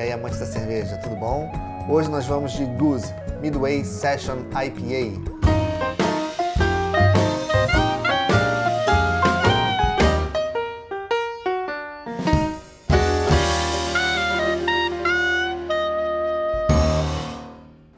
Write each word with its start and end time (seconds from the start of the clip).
E 0.00 0.02
aí, 0.02 0.12
amantes 0.12 0.38
da 0.38 0.46
cerveja, 0.46 0.96
tudo 0.96 1.14
bom? 1.14 1.52
Hoje 1.86 2.08
nós 2.08 2.24
vamos 2.24 2.52
de 2.52 2.64
Goose 2.64 3.12
Midway 3.42 3.84
Session 3.84 4.38
IPA. 4.48 5.20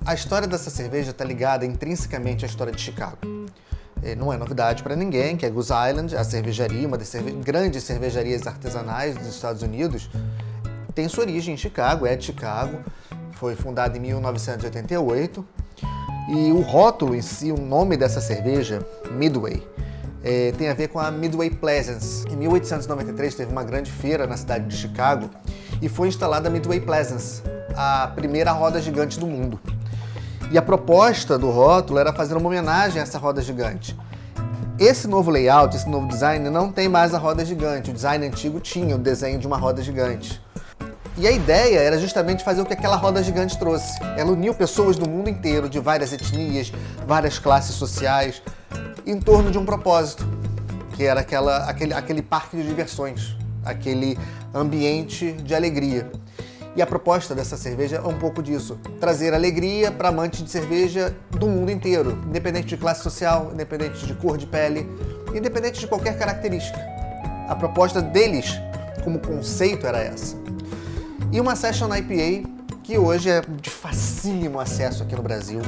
A 0.05 0.13
história 0.13 0.49
dessa 0.49 0.71
cerveja 0.71 1.13
está 1.13 1.25
ligada 1.25 1.65
intrinsecamente 1.65 2.45
à 2.45 2.49
história 2.49 2.73
de 2.73 2.81
Chicago. 2.81 3.19
É, 4.03 4.17
não 4.17 4.33
é 4.33 4.37
novidade 4.37 4.83
para 4.83 4.97
ninguém 4.97 5.37
que 5.37 5.47
a 5.47 5.51
Goose 5.51 5.73
Island, 5.73 6.17
a 6.17 6.25
cervejaria, 6.25 6.89
uma 6.89 6.99
das 6.99 7.07
cerve 7.07 7.31
grandes 7.31 7.85
cervejarias 7.85 8.45
artesanais 8.45 9.17
dos 9.17 9.29
Estados 9.29 9.63
Unidos, 9.63 10.11
tem 10.95 11.09
sua 11.09 11.25
origem 11.25 11.55
em 11.55 11.57
Chicago, 11.57 12.07
é 12.07 12.17
de 12.17 12.25
Chicago, 12.25 12.79
foi 13.33 13.57
fundada 13.57 13.97
em 13.97 14.01
1988 14.01 15.45
e 16.29 16.53
o 16.53 16.61
rótulo 16.61 17.15
em 17.15 17.23
si, 17.23 17.51
o 17.51 17.59
nome 17.59 17.97
dessa 17.97 18.21
cerveja, 18.21 18.87
Midway, 19.11 19.67
é, 20.23 20.53
tem 20.53 20.69
a 20.69 20.75
ver 20.75 20.89
com 20.89 20.99
a 21.01 21.11
Midway 21.11 21.51
Pleasance. 21.51 22.25
Em 22.29 22.37
1893 22.37 23.35
teve 23.35 23.51
uma 23.51 23.65
grande 23.65 23.91
feira 23.91 24.27
na 24.27 24.37
cidade 24.37 24.67
de 24.67 24.77
Chicago 24.77 25.29
e 25.81 25.89
foi 25.89 26.09
instalada 26.09 26.49
a 26.49 26.51
Midway 26.51 26.81
Pleasance, 26.81 27.43
a 27.75 28.07
primeira 28.15 28.53
roda 28.53 28.81
gigante 28.81 29.19
do 29.19 29.27
mundo. 29.27 29.59
E 30.51 30.59
a 30.59 30.63
proposta 30.63 31.39
do 31.39 31.51
rótulo 31.51 31.99
era 31.99 32.13
fazer 32.13 32.37
uma 32.37 32.47
homenagem 32.47 33.01
a 33.01 33.03
essa 33.03 33.19
roda 33.19 33.43
gigante. 33.43 33.97
Esse 34.83 35.07
novo 35.07 35.31
layout, 35.31 35.77
esse 35.77 35.89
novo 35.89 36.09
design, 36.09 36.51
não 36.51 36.73
tem 36.73 36.89
mais 36.89 37.15
a 37.15 37.19
roda 37.19 37.45
gigante. 37.45 37.93
O 37.93 37.95
design 37.95 38.27
antigo 38.27 38.59
tinha 38.59 38.97
o 38.97 38.99
desenho 38.99 39.39
de 39.39 39.47
uma 39.47 39.57
roda 39.57 39.81
gigante. 39.81 40.43
E 41.17 41.25
a 41.25 41.31
ideia 41.31 41.79
era 41.79 41.97
justamente 41.97 42.43
fazer 42.43 42.63
o 42.63 42.67
que 42.67 42.73
aquela 42.73 42.97
roda 42.97 43.23
gigante 43.23 43.57
trouxe. 43.57 43.97
Ela 44.17 44.33
uniu 44.33 44.53
pessoas 44.53 44.97
do 44.97 45.09
mundo 45.09 45.31
inteiro, 45.31 45.69
de 45.69 45.79
várias 45.79 46.13
etnias, 46.13 46.73
várias 47.07 47.39
classes 47.39 47.77
sociais, 47.77 48.43
em 49.07 49.21
torno 49.21 49.53
de 49.53 49.57
um 49.57 49.65
propósito, 49.65 50.27
que 50.97 51.05
era 51.05 51.21
aquela, 51.21 51.59
aquele, 51.59 51.95
aquele 51.95 52.21
parque 52.21 52.57
de 52.57 52.65
diversões, 52.65 53.37
aquele 53.65 54.19
ambiente 54.53 55.31
de 55.31 55.55
alegria. 55.55 56.11
E 56.75 56.81
a 56.81 56.87
proposta 56.87 57.35
dessa 57.35 57.57
cerveja 57.57 57.97
é 57.97 58.01
um 58.01 58.19
pouco 58.19 58.43
disso: 58.43 58.79
trazer 58.99 59.35
alegria 59.35 59.91
para 59.91 60.09
amantes 60.09 60.43
de 60.43 60.51
cerveja 60.51 61.15
do 61.31 61.47
mundo 61.47 61.71
inteiro, 61.71 62.19
independente 62.27 62.69
de 62.69 62.77
classe 62.77 63.03
social, 63.03 63.51
independente 63.53 64.07
de 64.07 64.15
cor 64.15 64.39
de 64.39 64.47
pele, 64.47 64.89
independente 65.35 65.81
de 65.81 65.87
qualquer 65.87 66.19
característica. 66.19 66.79
A 67.49 67.55
proposta 67.55 68.01
deles, 68.01 68.59
como 69.05 69.19
conceito, 69.19 69.87
era 69.87 69.99
essa. 69.99 70.37
E 71.31 71.41
uma 71.41 71.57
Session 71.57 71.95
IPA 71.95 72.49
que 72.83 72.99
hoje 72.99 73.31
é 73.31 73.41
de 73.41 73.71
facílimo 73.71 74.59
acesso 74.59 75.03
aqui 75.03 75.15
no 75.15 75.23
Brasil, 75.23 75.61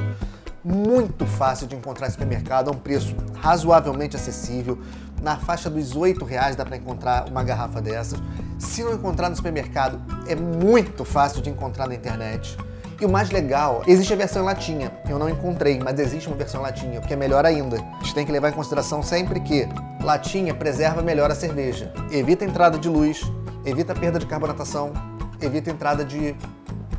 muito 0.65 1.27
fácil 1.27 1.67
de 1.67 1.77
encontrar 1.77 2.09
em 2.09 2.11
supermercado, 2.11 2.69
a 2.69 2.71
um 2.71 2.77
preço 2.77 3.15
razoavelmente 3.35 4.17
acessível. 4.17 4.79
Na 5.21 5.37
faixa 5.37 5.69
dos 5.69 5.93
R$ 5.93 6.15
reais 6.27 6.57
dá 6.57 6.65
para 6.65 6.77
encontrar 6.77 7.29
uma 7.29 7.45
garrafa 7.45 7.81
dessas. 7.81 8.21
Se 8.59 8.83
não 8.83 8.95
encontrar 8.95 9.29
no 9.29 9.37
supermercado, 9.37 10.01
é 10.27 10.35
muito 10.35 11.05
fácil 11.05 11.43
de 11.43 11.51
encontrar 11.51 11.87
na 11.87 11.95
internet. 11.95 12.57
E 13.01 13.05
o 13.05 13.09
mais 13.09 13.31
legal, 13.31 13.83
existe 13.87 14.13
a 14.13 14.17
versão 14.17 14.45
latinha. 14.45 14.93
Eu 15.09 15.19
não 15.19 15.29
encontrei, 15.29 15.79
mas 15.79 15.99
existe 15.99 16.29
uma 16.29 16.37
versão 16.37 16.63
latinha, 16.63 17.01
o 17.01 17.03
que 17.03 17.13
é 17.13 17.17
melhor 17.17 17.45
ainda. 17.45 17.77
A 17.77 18.03
gente 18.03 18.15
tem 18.15 18.25
que 18.25 18.33
levar 18.33 18.51
em 18.51 18.53
consideração 18.53 19.03
sempre 19.03 19.41
que 19.41 19.69
latinha 20.03 20.55
preserva 20.55 21.03
melhor 21.03 21.31
a 21.31 21.35
cerveja. 21.35 21.93
Evita 22.11 22.45
entrada 22.45 22.79
de 22.79 22.89
luz, 22.89 23.21
evita 23.65 23.95
perda 23.95 24.19
de 24.19 24.27
carbonatação, 24.27 24.93
evita 25.41 25.71
entrada 25.71 26.05
de 26.05 26.37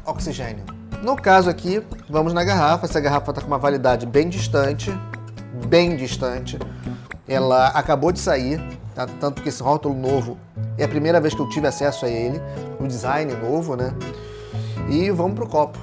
oxigênio. 0.05 0.74
No 1.05 1.15
caso 1.15 1.51
aqui, 1.51 1.83
vamos 2.09 2.33
na 2.33 2.43
garrafa. 2.43 2.87
Essa 2.87 2.99
garrafa 2.99 3.29
está 3.29 3.39
com 3.39 3.45
uma 3.45 3.59
validade 3.59 4.07
bem 4.07 4.27
distante, 4.27 4.91
bem 5.67 5.95
distante. 5.95 6.57
Ela 7.27 7.67
acabou 7.67 8.11
de 8.11 8.19
sair, 8.19 8.59
tá? 8.95 9.05
tanto 9.19 9.43
que 9.43 9.49
esse 9.49 9.61
rótulo 9.61 9.93
novo 9.93 10.35
é 10.79 10.83
a 10.83 10.87
primeira 10.87 11.21
vez 11.21 11.35
que 11.35 11.39
eu 11.39 11.47
tive 11.47 11.67
acesso 11.67 12.07
a 12.07 12.09
ele, 12.09 12.41
o 12.79 12.87
design 12.87 13.31
novo, 13.35 13.75
né? 13.75 13.93
E 14.89 15.11
vamos 15.11 15.35
pro 15.35 15.47
copo. 15.47 15.77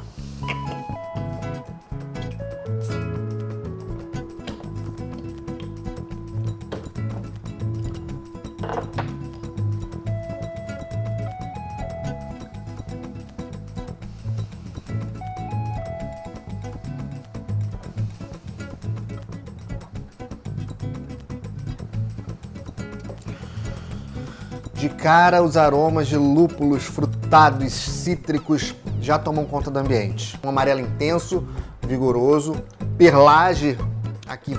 De 24.82 24.88
cara, 24.88 25.44
os 25.44 25.56
aromas 25.56 26.09
de 26.09 26.16
lúpulos 26.16 26.82
frutados, 26.82 27.72
cítricos 27.72 28.75
já 29.00 29.16
tomam 29.16 29.44
conta 29.44 29.70
do 29.70 29.78
ambiente. 29.78 30.37
Um 30.43 30.48
amarelo 30.48 30.81
intenso, 30.81 31.47
vigoroso, 31.87 32.56
perlage 32.98 33.78
aqui 34.26 34.59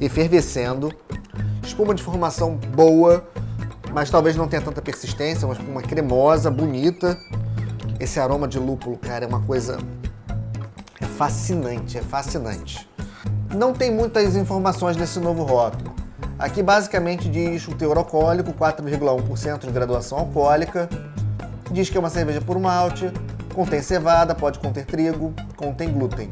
efervescendo, 0.00 0.90
espuma 1.62 1.94
de 1.94 2.02
formação 2.02 2.56
boa, 2.56 3.28
mas 3.92 4.08
talvez 4.08 4.34
não 4.34 4.48
tenha 4.48 4.62
tanta 4.62 4.80
persistência, 4.80 5.46
uma 5.46 5.52
espuma 5.52 5.82
cremosa, 5.82 6.50
bonita. 6.50 7.14
Esse 8.00 8.18
aroma 8.18 8.48
de 8.48 8.58
lúpulo, 8.58 8.96
cara, 8.96 9.26
é 9.26 9.28
uma 9.28 9.42
coisa 9.42 9.76
é 10.98 11.04
fascinante, 11.04 11.98
é 11.98 12.02
fascinante. 12.02 12.88
Não 13.54 13.74
tem 13.74 13.92
muitas 13.92 14.36
informações 14.36 14.96
nesse 14.96 15.20
novo 15.20 15.42
rótulo. 15.42 15.93
Aqui 16.38 16.62
basicamente 16.62 17.28
diz 17.28 17.66
o 17.68 17.74
teor 17.74 17.96
alcoólico, 17.96 18.52
4,1% 18.52 19.60
de 19.60 19.70
graduação 19.70 20.18
alcoólica. 20.18 20.88
Diz 21.70 21.88
que 21.88 21.96
é 21.96 22.00
uma 22.00 22.10
cerveja 22.10 22.40
por 22.40 22.58
malte, 22.58 23.10
contém 23.54 23.80
cevada, 23.80 24.34
pode 24.34 24.58
conter 24.58 24.84
trigo, 24.84 25.32
contém 25.56 25.92
glúten. 25.92 26.30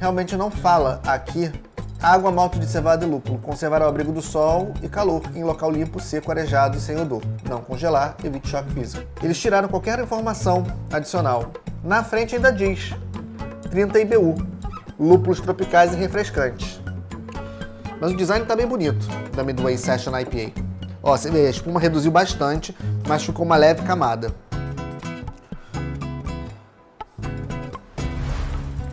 Realmente 0.00 0.36
não 0.36 0.50
fala 0.50 1.00
aqui 1.06 1.52
água, 2.00 2.30
malte 2.30 2.58
de 2.58 2.66
cevada 2.66 3.04
e 3.04 3.08
lúpulo. 3.08 3.38
Conservar 3.38 3.82
ao 3.82 3.88
abrigo 3.88 4.12
do 4.12 4.20
sol 4.22 4.72
e 4.82 4.88
calor, 4.88 5.22
em 5.34 5.44
local 5.44 5.70
limpo, 5.70 6.00
seco, 6.00 6.30
arejado 6.30 6.76
e 6.76 6.80
sem 6.80 6.98
odor. 6.98 7.22
Não 7.48 7.60
congelar, 7.60 8.16
evite 8.24 8.48
choque 8.48 8.72
físico. 8.72 9.04
Eles 9.22 9.38
tiraram 9.38 9.68
qualquer 9.68 9.98
informação 9.98 10.66
adicional. 10.92 11.52
Na 11.82 12.02
frente 12.02 12.36
ainda 12.36 12.52
diz 12.52 12.94
30 13.70 14.00
IBU, 14.00 14.34
lúpulos 14.98 15.40
tropicais 15.40 15.92
e 15.92 15.96
refrescantes. 15.96 16.83
Mas 18.00 18.12
o 18.12 18.16
design 18.16 18.44
tá 18.44 18.56
bem 18.56 18.66
bonito 18.66 19.06
da 19.34 19.42
Midway 19.42 19.78
Session 19.78 20.12
IPA. 20.18 20.52
Ó, 21.02 21.16
você 21.16 21.30
vê, 21.30 21.46
a 21.46 21.50
espuma 21.50 21.78
reduziu 21.78 22.10
bastante, 22.10 22.74
mas 23.06 23.24
ficou 23.24 23.44
uma 23.44 23.56
leve 23.56 23.82
camada. 23.82 24.34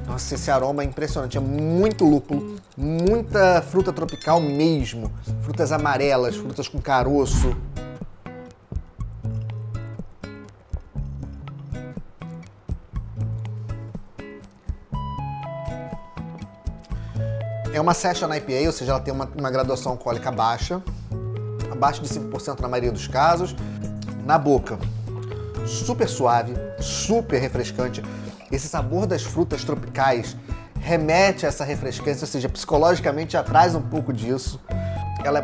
Nossa, 0.07 0.35
esse 0.35 0.51
aroma 0.51 0.83
é 0.83 0.85
impressionante, 0.85 1.37
é 1.37 1.41
muito 1.41 2.05
lúpulo, 2.05 2.57
muita 2.77 3.61
fruta 3.61 3.93
tropical 3.93 4.41
mesmo. 4.41 5.11
Frutas 5.41 5.71
amarelas, 5.71 6.35
frutas 6.35 6.67
com 6.67 6.81
caroço. 6.81 7.55
É 17.73 17.79
uma 17.79 17.93
Session 17.93 18.33
IPA, 18.33 18.67
ou 18.67 18.71
seja, 18.73 18.91
ela 18.91 18.99
tem 18.99 19.13
uma, 19.13 19.29
uma 19.37 19.49
graduação 19.49 19.93
alcoólica 19.93 20.29
baixa, 20.29 20.81
abaixo 21.71 22.01
de 22.01 22.09
5% 22.09 22.59
na 22.59 22.67
maioria 22.67 22.91
dos 22.91 23.07
casos. 23.07 23.55
Na 24.25 24.37
boca, 24.37 24.77
super 25.65 26.07
suave, 26.07 26.53
super 26.79 27.39
refrescante. 27.39 28.03
Esse 28.51 28.67
sabor 28.67 29.05
das 29.05 29.23
frutas 29.23 29.63
tropicais 29.63 30.35
remete 30.81 31.45
a 31.45 31.49
essa 31.49 31.63
refrescância, 31.63 32.25
ou 32.25 32.27
seja, 32.27 32.49
psicologicamente 32.49 33.41
traz 33.43 33.73
um 33.73 33.81
pouco 33.81 34.11
disso. 34.11 34.59
Ela 35.23 35.41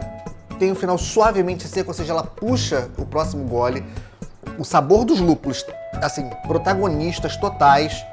tem 0.60 0.72
um 0.72 0.76
final 0.76 0.98
suavemente 0.98 1.66
seco, 1.66 1.92
ou 1.92 1.94
seja, 1.94 2.12
ela 2.12 2.24
puxa 2.24 2.90
o 2.98 3.06
próximo 3.06 3.46
gole. 3.46 3.86
O 4.58 4.66
sabor 4.66 5.06
dos 5.06 5.22
lúpulos, 5.22 5.66
assim, 6.02 6.30
protagonistas 6.46 7.38
totais. 7.38 8.04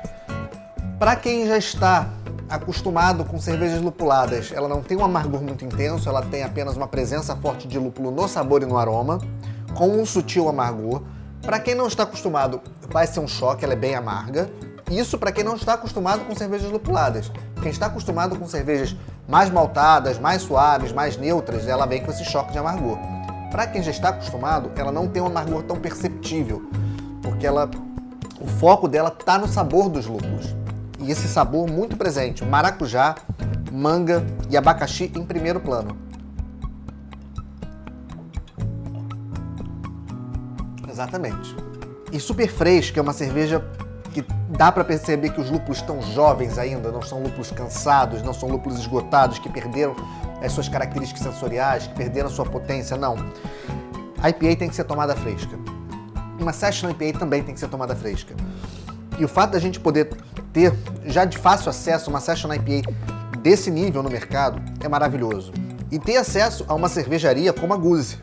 Para 1.00 1.16
quem 1.16 1.48
já 1.48 1.58
está 1.58 2.08
acostumado 2.48 3.24
com 3.24 3.38
cervejas 3.38 3.80
lupuladas, 3.80 4.52
ela 4.54 4.68
não 4.68 4.82
tem 4.82 4.96
um 4.96 5.04
amargor 5.04 5.42
muito 5.42 5.64
intenso, 5.64 6.08
ela 6.08 6.22
tem 6.22 6.42
apenas 6.42 6.76
uma 6.76 6.86
presença 6.86 7.34
forte 7.36 7.66
de 7.66 7.78
lúpulo 7.78 8.10
no 8.10 8.28
sabor 8.28 8.62
e 8.62 8.66
no 8.66 8.76
aroma, 8.76 9.18
com 9.74 9.88
um 9.88 10.04
sutil 10.04 10.48
amargor. 10.48 11.02
Para 11.42 11.58
quem 11.58 11.74
não 11.74 11.86
está 11.86 12.04
acostumado, 12.04 12.60
vai 12.90 13.06
ser 13.06 13.20
um 13.20 13.28
choque, 13.28 13.64
ela 13.64 13.74
é 13.74 13.76
bem 13.76 13.94
amarga. 13.94 14.50
Isso 14.90 15.18
para 15.18 15.32
quem 15.32 15.42
não 15.42 15.56
está 15.56 15.74
acostumado 15.74 16.24
com 16.24 16.34
cervejas 16.34 16.70
lupuladas. 16.70 17.30
Quem 17.62 17.70
está 17.70 17.86
acostumado 17.86 18.36
com 18.36 18.46
cervejas 18.46 18.94
mais 19.26 19.50
maltadas, 19.50 20.18
mais 20.18 20.42
suaves, 20.42 20.92
mais 20.92 21.16
neutras, 21.16 21.66
ela 21.66 21.86
vem 21.86 22.02
com 22.02 22.10
esse 22.10 22.24
choque 22.24 22.52
de 22.52 22.58
amargor. 22.58 22.98
Para 23.50 23.66
quem 23.66 23.82
já 23.82 23.90
está 23.90 24.10
acostumado, 24.10 24.70
ela 24.76 24.92
não 24.92 25.08
tem 25.08 25.22
um 25.22 25.26
amargor 25.26 25.62
tão 25.62 25.76
perceptível, 25.76 26.62
porque 27.22 27.46
ela 27.46 27.70
O 28.40 28.46
foco 28.46 28.88
dela 28.88 29.10
tá 29.10 29.38
no 29.38 29.48
sabor 29.48 29.88
dos 29.88 30.06
lúpulos. 30.06 30.54
E 31.04 31.10
esse 31.10 31.28
sabor 31.28 31.70
muito 31.70 31.98
presente, 31.98 32.42
maracujá, 32.44 33.14
manga 33.70 34.24
e 34.48 34.56
abacaxi 34.56 35.12
em 35.14 35.22
primeiro 35.22 35.60
plano. 35.60 35.96
Exatamente. 40.88 41.54
E 42.10 42.18
super 42.18 42.48
fresca 42.48 42.98
é 42.98 43.02
uma 43.02 43.12
cerveja 43.12 43.62
que 44.14 44.24
dá 44.48 44.72
para 44.72 44.82
perceber 44.82 45.30
que 45.30 45.40
os 45.40 45.50
lúpulos 45.50 45.78
estão 45.78 46.00
jovens 46.00 46.56
ainda, 46.56 46.90
não 46.90 47.02
são 47.02 47.22
lúpulos 47.22 47.50
cansados, 47.50 48.22
não 48.22 48.32
são 48.32 48.48
lúpulos 48.48 48.78
esgotados, 48.78 49.38
que 49.38 49.50
perderam 49.50 49.94
as 50.42 50.52
suas 50.52 50.68
características 50.68 51.22
sensoriais, 51.22 51.86
que 51.86 51.94
perderam 51.94 52.28
a 52.28 52.30
sua 52.30 52.46
potência, 52.46 52.96
não. 52.96 53.16
A 54.22 54.30
IPA 54.30 54.56
tem 54.56 54.68
que 54.68 54.74
ser 54.74 54.84
tomada 54.84 55.14
fresca. 55.14 55.58
Uma 56.40 56.52
Session 56.52 56.88
IPA 56.90 57.18
também 57.18 57.42
tem 57.42 57.52
que 57.52 57.60
ser 57.60 57.68
tomada 57.68 57.94
fresca. 57.94 58.34
E 59.18 59.24
o 59.24 59.28
fato 59.28 59.50
da 59.50 59.58
gente 59.58 59.78
poder 59.78 60.16
ter 60.54 60.72
já 61.04 61.24
de 61.24 61.36
fácil 61.36 61.68
acesso 61.68 62.08
uma 62.08 62.20
Session 62.20 62.50
IPA 62.54 62.90
desse 63.42 63.70
nível 63.70 64.02
no 64.02 64.08
mercado 64.08 64.62
é 64.80 64.88
maravilhoso. 64.88 65.52
E 65.90 65.98
ter 65.98 66.16
acesso 66.16 66.64
a 66.68 66.74
uma 66.74 66.88
cervejaria 66.88 67.52
como 67.52 67.74
a 67.74 67.76
Guzi, 67.76 68.18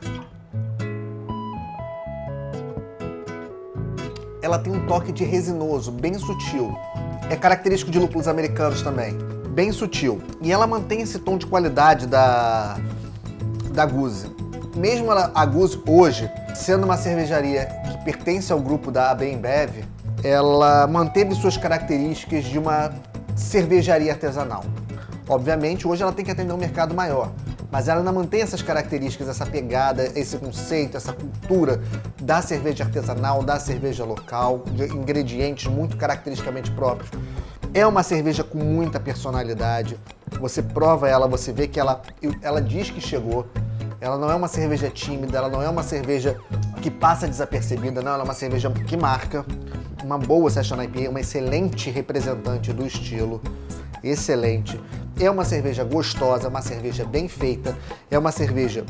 ela 4.41 4.57
tem 4.57 4.73
um 4.73 4.87
toque 4.87 5.11
de 5.11 5.23
resinoso, 5.23 5.91
bem 5.91 6.17
sutil. 6.17 6.75
É 7.29 7.35
característico 7.35 7.91
de 7.91 7.99
lúpulos 7.99 8.27
americanos 8.27 8.81
também, 8.81 9.15
bem 9.49 9.71
sutil. 9.71 10.21
E 10.41 10.51
ela 10.51 10.65
mantém 10.65 11.01
esse 11.01 11.19
tom 11.19 11.37
de 11.37 11.45
qualidade 11.45 12.07
da, 12.07 12.77
da 13.73 13.85
Guzi. 13.85 14.31
Mesmo 14.75 15.11
ela, 15.11 15.31
a 15.35 15.45
Guzi 15.45 15.81
hoje, 15.85 16.31
sendo 16.55 16.85
uma 16.85 16.97
cervejaria 16.97 17.65
que 17.65 18.05
pertence 18.05 18.51
ao 18.51 18.59
grupo 18.59 18.89
da 18.89 19.11
AB 19.11 19.31
InBev, 19.31 19.83
ela 20.23 20.87
manteve 20.87 21.33
suas 21.35 21.57
características 21.57 22.45
de 22.45 22.59
uma 22.59 22.91
cervejaria 23.35 24.11
artesanal. 24.11 24.63
Obviamente, 25.27 25.87
hoje 25.87 26.03
ela 26.03 26.11
tem 26.11 26.25
que 26.25 26.31
atender 26.31 26.53
um 26.53 26.57
mercado 26.57 26.93
maior, 26.93 27.31
mas 27.71 27.87
ela 27.87 27.99
ainda 28.01 28.11
mantém 28.11 28.41
essas 28.41 28.61
características, 28.61 29.29
essa 29.29 29.45
pegada, 29.45 30.11
esse 30.15 30.37
conceito, 30.37 30.97
essa 30.97 31.13
cultura 31.13 31.81
da 32.21 32.41
cerveja 32.41 32.83
artesanal, 32.83 33.41
da 33.41 33.59
cerveja 33.59 34.03
local, 34.03 34.63
de 34.67 34.85
ingredientes 34.87 35.67
muito 35.67 35.95
caracteristicamente 35.95 36.69
próprios. 36.71 37.09
É 37.73 37.87
uma 37.87 38.03
cerveja 38.03 38.43
com 38.43 38.57
muita 38.57 38.99
personalidade. 38.99 39.97
Você 40.39 40.61
prova 40.61 41.07
ela, 41.07 41.27
você 41.27 41.53
vê 41.53 41.67
que 41.67 41.79
ela, 41.79 42.01
ela 42.41 42.61
diz 42.61 42.89
que 42.89 42.99
chegou. 42.99 43.47
Ela 44.01 44.17
não 44.17 44.29
é 44.29 44.35
uma 44.35 44.47
cerveja 44.47 44.89
tímida, 44.89 45.37
ela 45.37 45.47
não 45.47 45.61
é 45.61 45.69
uma 45.69 45.83
cerveja 45.83 46.37
que 46.81 46.91
passa 46.91 47.27
desapercebida, 47.27 48.01
não. 48.01 48.13
Ela 48.13 48.23
é 48.23 48.25
uma 48.25 48.33
cerveja 48.33 48.69
que 48.69 48.97
marca. 48.97 49.45
Uma 50.03 50.17
boa 50.17 50.49
Session 50.49 50.81
IPA, 50.81 51.09
uma 51.09 51.19
excelente 51.19 51.91
representante 51.91 52.73
do 52.73 52.85
estilo. 52.85 53.39
Excelente. 54.03 54.81
É 55.19 55.29
uma 55.29 55.45
cerveja 55.45 55.83
gostosa, 55.83 56.47
uma 56.47 56.61
cerveja 56.61 57.05
bem 57.05 57.27
feita, 57.27 57.77
é 58.09 58.17
uma 58.17 58.31
cerveja 58.31 58.83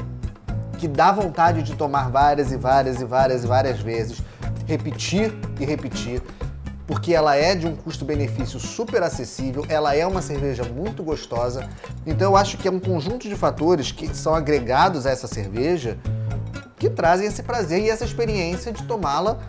que 0.78 0.88
dá 0.88 1.12
vontade 1.12 1.64
de 1.64 1.76
tomar 1.76 2.10
várias 2.10 2.52
e 2.52 2.58
várias 2.58 3.02
e 3.02 3.06
várias 3.06 3.44
e 3.44 3.48
várias 3.48 3.80
vezes, 3.82 4.22
repetir 4.66 5.34
e 5.60 5.66
repetir, 5.66 6.22
porque 6.88 7.14
ela 7.14 7.36
é 7.36 7.56
de 7.56 7.68
um 7.68 7.76
custo-benefício 7.76 8.60
super 8.60 9.04
acessível, 9.04 9.66
ela 9.68 9.94
é 9.94 10.08
uma 10.08 10.22
cerveja 10.22 10.64
muito 10.64 11.04
gostosa. 11.04 11.70
Então 12.06 12.32
eu 12.32 12.38
acho 12.38 12.58
que 12.58 12.70
é 12.70 12.72
um 12.72 12.80
conjunto 12.80 13.28
de 13.28 13.36
fatores 13.36 13.92
que 13.92 14.16
são 14.16 14.34
agregados 14.34 15.06
a 15.06 15.12
essa 15.12 15.28
cerveja 15.28 15.98
que 16.78 16.90
trazem 16.90 17.28
esse 17.28 17.44
prazer 17.44 17.82
e 17.84 17.90
essa 17.90 18.06
experiência 18.06 18.72
de 18.72 18.84
tomá-la 18.84 19.40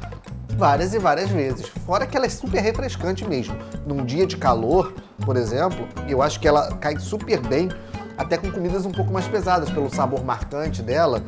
várias 0.57 0.95
e 0.95 0.99
várias 0.99 1.31
vezes. 1.31 1.67
Fora 1.87 2.07
que 2.07 2.17
ela 2.17 2.27
é 2.27 2.29
super 2.29 2.61
refrescante 2.61 3.27
mesmo. 3.27 3.57
Num 3.87 4.05
dia 4.05 4.27
de 4.27 4.37
calor, 4.37 4.93
por 5.25 5.37
exemplo, 5.37 5.89
eu 6.09 6.23
acho 6.23 6.41
que 6.41 6.47
ela 6.47 6.75
cai 6.77 6.99
super 6.99 7.41
bem, 7.41 7.69
até 8.17 8.37
com 8.37 8.51
comidas 8.51 8.85
um 8.85 8.93
pouco 8.93 9.13
mais 9.13 9.27
pesadas, 9.27 9.71
pelo 9.71 9.93
sabor 9.93 10.25
marcante 10.25 10.83
dela. 10.83 11.23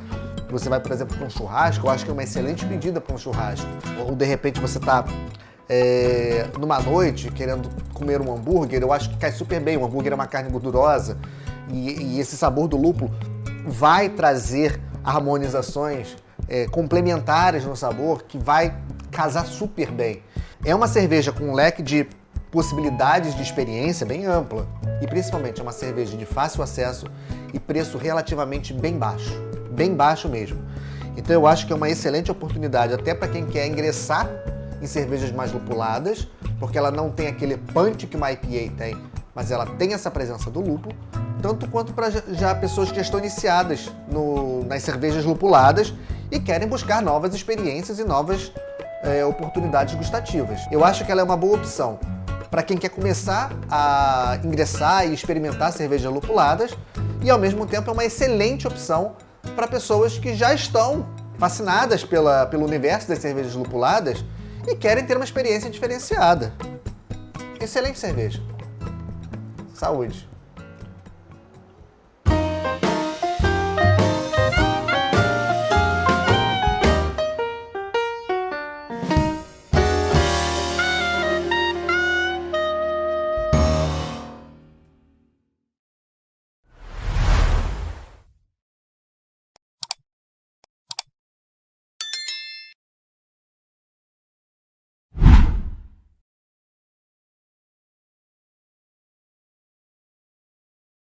Você 0.51 0.69
vai, 0.69 0.79
por 0.79 0.93
exemplo, 0.93 1.17
para 1.17 1.27
um 1.27 1.31
churrasco, 1.31 1.87
eu 1.87 1.91
acho 1.91 2.05
que 2.05 2.11
é 2.11 2.13
uma 2.13 2.23
excelente 2.23 2.65
pedida 2.65 3.01
para 3.01 3.15
um 3.15 3.19
churrasco. 3.19 3.67
Ou 4.07 4.15
de 4.15 4.25
repente 4.25 4.61
você 4.61 4.79
está 4.79 5.05
é, 5.69 6.47
numa 6.59 6.79
noite 6.81 7.31
querendo 7.31 7.69
comer 7.93 8.21
um 8.21 8.33
hambúrguer, 8.33 8.83
eu 8.83 8.93
acho 8.93 9.11
que 9.11 9.17
cai 9.17 9.33
super 9.33 9.61
bem. 9.61 9.77
O 9.77 9.85
hambúrguer 9.85 10.13
é 10.13 10.15
uma 10.15 10.27
carne 10.27 10.51
gordurosa 10.51 11.17
e, 11.71 12.17
e 12.17 12.21
esse 12.21 12.37
sabor 12.37 12.69
do 12.69 12.77
lúpulo 12.77 13.11
vai 13.67 14.09
trazer 14.09 14.81
harmonizações 15.03 16.17
é, 16.49 16.67
complementares 16.67 17.65
no 17.65 17.77
sabor 17.77 18.23
que 18.23 18.39
vai 18.39 18.75
casar 19.15 19.47
super 19.47 19.93
bem. 19.93 20.23
É 20.65 20.75
uma 20.75 20.89
cerveja 20.89 21.31
com 21.31 21.45
um 21.45 21.55
leque 21.55 21.81
de 21.83 22.07
possibilidades 22.51 23.35
de 23.35 23.43
experiência 23.43 24.05
bem 24.05 24.27
ampla 24.27 24.67
e 25.01 25.07
principalmente 25.07 25.61
é 25.61 25.63
uma 25.63 25.73
cerveja 25.73 26.17
de 26.17 26.27
fácil 26.27 26.63
acesso 26.63 27.07
e 27.53 27.61
preço 27.61 27.97
relativamente 27.97 28.75
bem 28.75 28.99
baixo, 28.99 29.33
bem 29.71 29.95
baixo 29.95 30.29
mesmo. 30.29 30.59
Então 31.17 31.33
eu 31.33 31.47
acho 31.47 31.67
que 31.67 31.73
é 31.73 31.77
uma 31.77 31.89
excelente 31.89 32.31
oportunidade 32.31 32.93
até 32.93 33.15
para 33.15 33.29
quem 33.29 33.47
quer 33.47 33.67
ingressar 33.69 34.29
em 34.83 34.87
cervejas 34.87 35.31
mais 35.31 35.53
lupuladas, 35.53 36.27
porque 36.59 36.77
ela 36.77 36.91
não 36.91 37.09
tem 37.11 37.29
aquele 37.29 37.57
punch 37.57 38.07
que 38.07 38.17
uma 38.17 38.33
IPA 38.33 38.75
tem, 38.77 38.97
mas 39.35 39.51
ela 39.51 39.65
tem 39.65 39.95
essa 39.95 40.11
presença 40.11 40.51
do 40.51 40.61
lúpulo, 40.61 40.95
tanto 41.41 41.69
quanto 41.69 41.93
para 41.93 42.11
já 42.11 42.55
pessoas 42.55 42.91
que 42.91 43.01
estão 43.01 43.21
iniciadas 43.21 43.91
no, 44.11 44.65
nas 44.65 44.83
cervejas 44.83 45.25
lupuladas 45.25 45.95
e 46.31 46.41
querem 46.41 46.67
buscar 46.67 47.01
novas 47.01 47.33
experiências 47.35 47.99
e 47.99 48.05
novas 48.05 48.53
é, 49.05 49.25
oportunidades 49.25 49.95
gustativas. 49.95 50.61
Eu 50.71 50.85
acho 50.85 51.05
que 51.05 51.13
ela 51.13 51.21
é 51.21 51.25
uma 51.25 51.37
boa 51.37 51.57
opção 51.57 51.99
para 52.51 52.63
quem 52.63 52.77
quer 52.77 52.89
começar 52.89 53.51
a 53.71 54.39
ingressar 54.45 55.07
e 55.07 55.15
experimentar 55.15 55.73
cervejas 55.73 56.13
lupuladas 56.13 56.77
e 57.23 57.31
ao 57.31 57.39
mesmo 57.39 57.67
tempo 57.67 57.91
é 57.91 57.93
uma 57.93 58.05
excelente 58.05 58.67
opção 58.67 59.17
para 59.57 59.67
pessoas 59.67 60.19
que 60.19 60.35
já 60.35 60.55
estão 60.55 61.07
fascinadas 61.39 62.05
pela, 62.05 62.47
pelo 62.47 62.65
universo 62.65 63.09
das 63.09 63.19
cervejas 63.19 63.55
lupuladas 63.55 64.25
e 64.67 64.75
querem 64.77 65.05
ter 65.05 65.17
uma 65.17 65.25
experiência 65.25 65.69
diferenciada. 65.69 66.53
Excelente 67.61 67.99
cerveja. 67.99 68.41
Saúde! 69.75 70.34